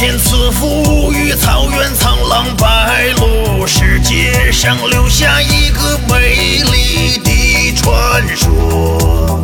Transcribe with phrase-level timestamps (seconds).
[0.00, 9.42] 天赐福于草原苍狼白鹿世界上留下一个美丽的传说。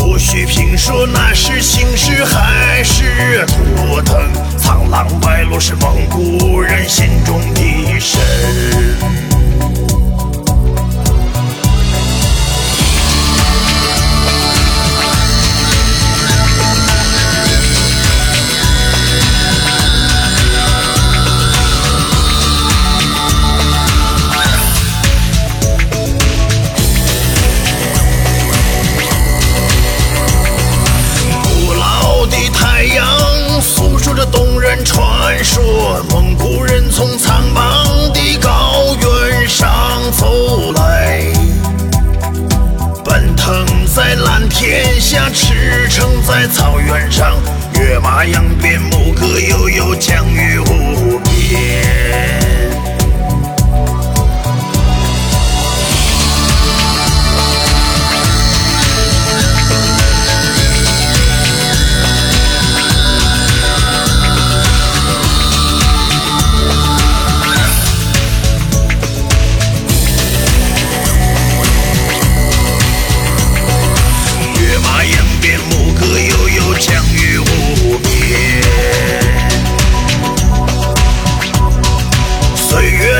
[0.00, 3.46] 无需评说那是幸事还是
[35.42, 39.68] 说，蒙古人从苍茫的高原上
[40.12, 41.24] 走来，
[43.04, 47.36] 奔腾在蓝天下，驰骋在草原上，
[47.74, 50.91] 跃马扬鞭，牧歌悠悠，疆域无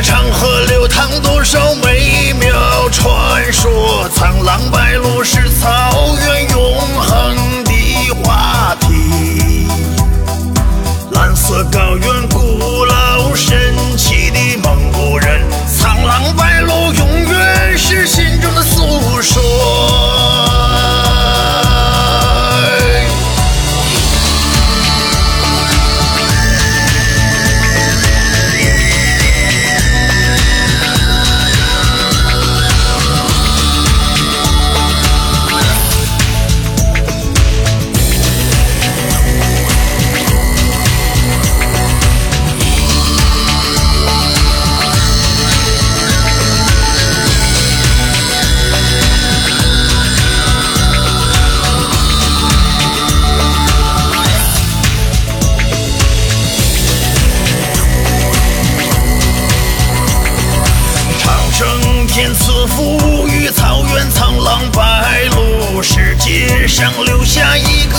[0.01, 7.22] 长河流淌多少美妙传说，苍狼白鹭是草原永恒。
[62.15, 67.92] 天赐福于草原苍狼白鹿，世界上留下一个